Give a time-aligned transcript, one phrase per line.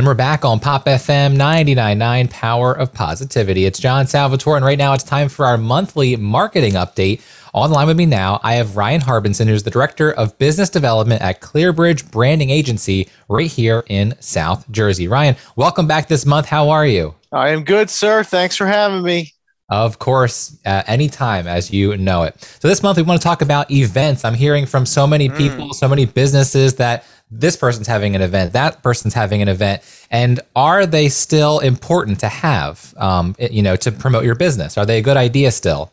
[0.00, 3.66] And we're back on Pop FM 99.9 Power of Positivity.
[3.66, 7.20] It's John Salvatore, and right now it's time for our monthly marketing update.
[7.52, 10.70] On the line with me now, I have Ryan Harbinson, who's the Director of Business
[10.70, 15.06] Development at Clearbridge Branding Agency right here in South Jersey.
[15.06, 16.46] Ryan, welcome back this month.
[16.46, 17.14] How are you?
[17.30, 18.24] I am good, sir.
[18.24, 19.34] Thanks for having me.
[19.68, 22.40] Of course, uh, anytime as you know it.
[22.60, 24.24] So, this month we want to talk about events.
[24.24, 25.74] I'm hearing from so many people, mm.
[25.74, 30.40] so many businesses that this person's having an event, that person's having an event, and
[30.56, 32.94] are they still important to have?
[32.96, 35.92] Um, you know, to promote your business, are they a good idea still?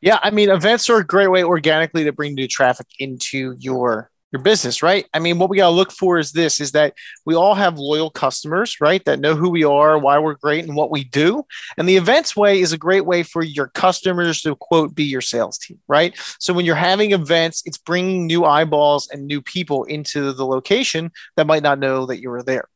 [0.00, 4.10] Yeah, I mean, events are a great way organically to bring new traffic into your
[4.36, 5.06] your business, right?
[5.14, 7.78] I mean, what we got to look for is this is that we all have
[7.78, 9.02] loyal customers, right?
[9.06, 11.44] That know who we are, why we're great, and what we do.
[11.78, 15.22] And the events way is a great way for your customers to quote be your
[15.22, 16.14] sales team, right?
[16.38, 21.10] So when you're having events, it's bringing new eyeballs and new people into the location
[21.36, 22.68] that might not know that you were there.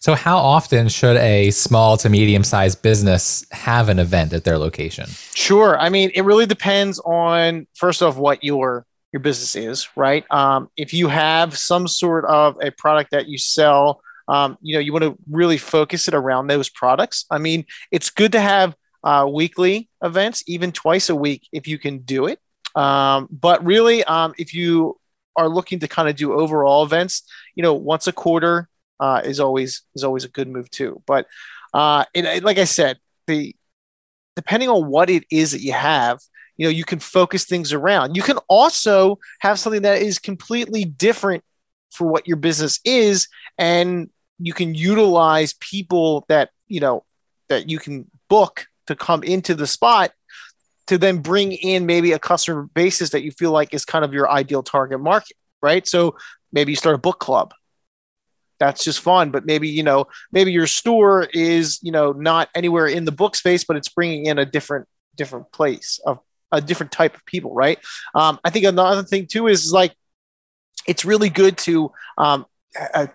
[0.00, 4.58] So, how often should a small to medium sized business have an event at their
[4.58, 5.06] location?
[5.34, 5.78] Sure.
[5.78, 10.24] I mean, it really depends on, first off, what your your business is, right?
[10.30, 14.80] Um, if you have some sort of a product that you sell, um, you know,
[14.80, 17.26] you want to really focus it around those products.
[17.30, 18.74] I mean, it's good to have
[19.04, 22.38] uh, weekly events, even twice a week if you can do it.
[22.74, 24.98] Um, but really, um, if you
[25.36, 27.22] are looking to kind of do overall events,
[27.54, 28.68] you know, once a quarter
[29.00, 31.02] uh, is always is always a good move too.
[31.06, 31.26] But
[31.74, 33.54] uh, it, like I said, the
[34.36, 36.20] depending on what it is that you have,
[36.62, 38.14] you know you can focus things around.
[38.14, 41.42] You can also have something that is completely different
[41.90, 43.26] for what your business is
[43.58, 47.04] and you can utilize people that you know
[47.48, 50.12] that you can book to come into the spot
[50.86, 54.12] to then bring in maybe a customer basis that you feel like is kind of
[54.12, 55.86] your ideal target market right?
[55.88, 56.14] So
[56.52, 57.52] maybe you start a book club.
[58.60, 62.86] That's just fun but maybe you know maybe your store is you know not anywhere
[62.86, 64.86] in the book space but it's bringing in a different
[65.16, 66.20] different place of
[66.52, 67.78] a different type of people, right?
[68.14, 69.94] Um, I think another thing too is like
[70.86, 72.46] it's really good to um,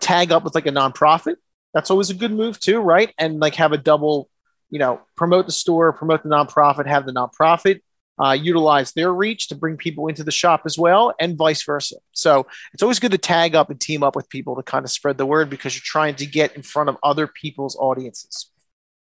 [0.00, 1.36] tag up with like a nonprofit.
[1.72, 3.12] That's always a good move too, right?
[3.18, 4.28] And like have a double,
[4.70, 7.80] you know, promote the store, promote the nonprofit, have the nonprofit
[8.18, 11.96] uh, utilize their reach to bring people into the shop as well, and vice versa.
[12.12, 14.90] So it's always good to tag up and team up with people to kind of
[14.90, 18.50] spread the word because you're trying to get in front of other people's audiences.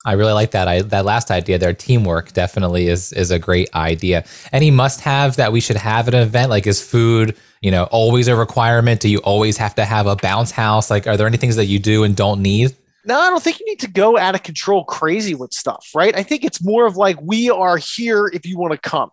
[0.03, 0.67] I really like that.
[0.67, 4.25] I, that last idea there, teamwork definitely is is a great idea.
[4.51, 6.49] Any must have that we should have at an event?
[6.49, 8.99] Like, is food, you know, always a requirement?
[8.99, 10.89] Do you always have to have a bounce house?
[10.89, 12.75] Like, are there any things that you do and don't need?
[13.05, 16.15] No, I don't think you need to go out of control crazy with stuff, right?
[16.15, 19.11] I think it's more of like we are here if you want to come.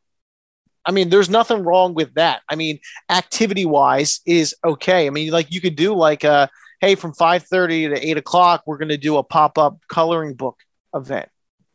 [0.86, 2.40] I mean, there's nothing wrong with that.
[2.48, 5.06] I mean, activity wise is okay.
[5.06, 6.46] I mean, like you could do like uh,
[6.80, 10.56] hey, from 5:30 to 8 o'clock, we're going to do a pop-up coloring book
[10.98, 11.28] event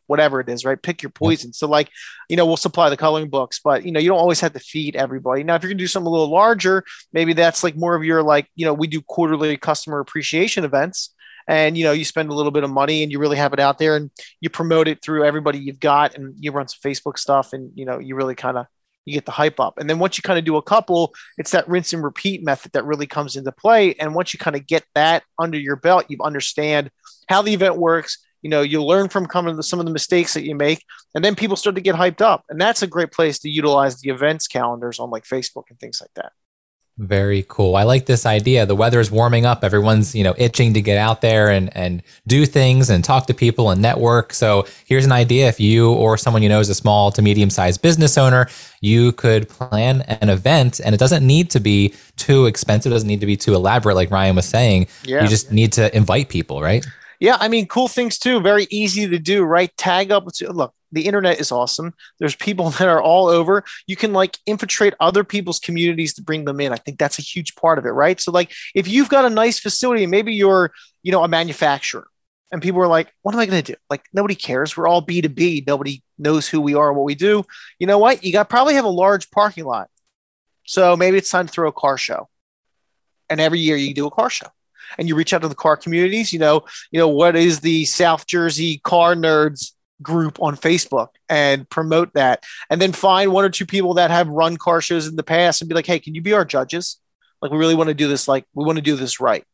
[0.06, 0.80] whatever it is, right?
[0.80, 1.52] Pick your poison.
[1.52, 1.90] So, like,
[2.28, 4.60] you know, we'll supply the coloring books, but you know, you don't always have to
[4.60, 5.42] feed everybody.
[5.42, 8.22] Now, if you're gonna do something a little larger, maybe that's like more of your
[8.22, 11.14] like, you know, we do quarterly customer appreciation events,
[11.48, 13.60] and you know, you spend a little bit of money and you really have it
[13.60, 17.18] out there and you promote it through everybody you've got, and you run some Facebook
[17.18, 18.66] stuff, and you know, you really kind of
[19.06, 19.78] you get the hype up.
[19.78, 22.72] And then once you kind of do a couple, it's that rinse and repeat method
[22.72, 23.94] that really comes into play.
[23.96, 26.90] And once you kind of get that under your belt, you understand
[27.28, 30.34] how the event works you know you learn from coming to some of the mistakes
[30.34, 30.84] that you make
[31.14, 34.00] and then people start to get hyped up and that's a great place to utilize
[34.00, 36.32] the events calendars on like facebook and things like that
[36.96, 37.74] very cool.
[37.74, 38.66] I like this idea.
[38.66, 39.64] The weather is warming up.
[39.64, 43.34] Everyone's, you know, itching to get out there and and do things and talk to
[43.34, 44.32] people and network.
[44.32, 45.48] So here's an idea.
[45.48, 48.46] If you or someone you know is a small to medium sized business owner,
[48.80, 52.92] you could plan an event and it doesn't need to be too expensive.
[52.92, 54.86] It doesn't need to be too elaborate, like Ryan was saying.
[55.02, 55.24] Yeah.
[55.24, 56.86] You just need to invite people, right?
[57.20, 58.40] Yeah, I mean, cool things too.
[58.40, 59.74] Very easy to do, right?
[59.76, 60.26] Tag up.
[60.40, 61.94] Look, the internet is awesome.
[62.18, 63.64] There's people that are all over.
[63.86, 66.72] You can like infiltrate other people's communities to bring them in.
[66.72, 68.20] I think that's a huge part of it, right?
[68.20, 72.06] So, like, if you've got a nice facility, maybe you're, you know, a manufacturer,
[72.52, 74.76] and people are like, "What am I going to do?" Like, nobody cares.
[74.76, 75.64] We're all B two B.
[75.66, 77.44] Nobody knows who we are what we do.
[77.78, 78.24] You know what?
[78.24, 79.90] You got probably have a large parking lot,
[80.64, 82.28] so maybe it's time to throw a car show.
[83.30, 84.46] And every year you do a car show
[84.98, 87.84] and you reach out to the car communities, you know, you know, what is the
[87.84, 89.72] South Jersey car nerds
[90.02, 92.44] group on Facebook and promote that.
[92.70, 95.60] And then find one or two people that have run car shows in the past
[95.60, 96.98] and be like, hey, can you be our judges?
[97.40, 99.44] Like, we really want to do this, like, we want to do this right.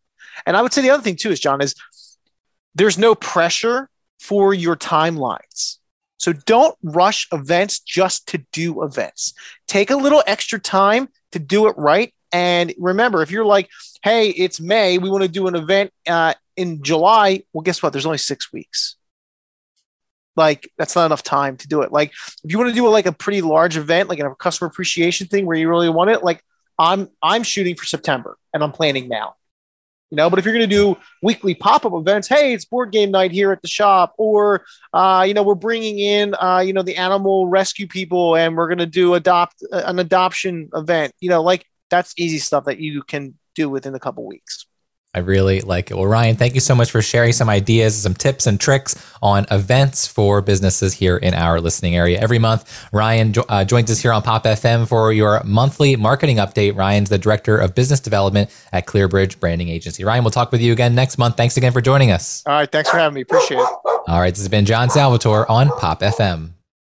[0.46, 1.74] And I would say the other thing too is, John, is
[2.74, 3.88] there's no pressure
[4.18, 5.78] for your timelines.
[6.18, 9.32] So don't rush events just to do events.
[9.66, 13.68] Take a little extra time to do it right And remember, if you're like,
[14.02, 17.92] hey, it's May, we want to do an event uh, in July, well, guess what?
[17.92, 18.96] There's only six weeks.
[20.36, 21.92] Like that's not enough time to do it.
[21.92, 22.12] Like
[22.44, 25.26] if you want to do a, like a pretty large event, like a customer appreciation
[25.26, 26.42] thing where you really want it, like
[26.78, 29.34] I'm I'm shooting for September and I'm planning now.
[30.10, 33.12] You know, but if you're going to do weekly pop-up events, hey, it's board game
[33.12, 36.82] night here at the shop, or uh, you know, we're bringing in uh, you know
[36.82, 41.12] the animal rescue people, and we're going to do adopt an adoption event.
[41.20, 44.66] You know, like that's easy stuff that you can do within a couple weeks.
[45.12, 45.96] I really like it.
[45.96, 49.44] Well, Ryan, thank you so much for sharing some ideas, some tips and tricks on
[49.50, 52.20] events for businesses here in our listening area.
[52.20, 56.36] Every month, Ryan jo- uh, joins us here on Pop FM for your monthly marketing
[56.36, 56.76] update.
[56.76, 60.04] Ryan's the Director of Business Development at Clearbridge Branding Agency.
[60.04, 61.36] Ryan, we'll talk with you again next month.
[61.36, 62.44] Thanks again for joining us.
[62.46, 62.70] All right.
[62.70, 63.22] Thanks for having me.
[63.22, 63.68] Appreciate it.
[64.06, 64.30] All right.
[64.30, 66.52] This has been John Salvatore on Pop FM.